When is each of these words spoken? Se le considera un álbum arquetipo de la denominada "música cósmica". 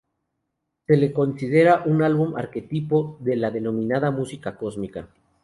Se 0.87 0.97
le 0.97 1.13
considera 1.13 1.83
un 1.85 2.01
álbum 2.01 2.35
arquetipo 2.35 3.17
de 3.19 3.35
la 3.35 3.51
denominada 3.51 4.09
"música 4.09 4.55
cósmica". 4.57 5.07